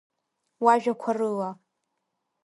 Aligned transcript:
Уажәақәа 0.63 1.11
рыла… 1.17 1.49